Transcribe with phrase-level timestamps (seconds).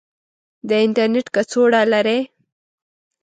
[0.67, 2.19] د انترنیټ کڅوړه لرئ؟